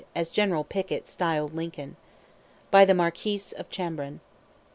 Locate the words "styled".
1.07-1.53